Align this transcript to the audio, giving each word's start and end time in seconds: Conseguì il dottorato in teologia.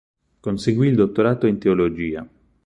Conseguì 0.39 0.87
il 0.87 0.95
dottorato 0.95 1.45
in 1.45 1.59
teologia. 1.59 2.27